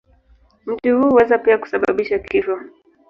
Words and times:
Mti 0.65 0.89
huu 0.89 1.09
huweza 1.09 1.37
pia 1.37 1.57
kusababisha 1.57 2.19
kifo. 2.19 2.59